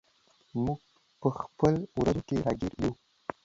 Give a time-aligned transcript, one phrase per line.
[0.63, 0.81] موږ
[1.19, 2.91] په خپلو ورځو کې راګیر یو.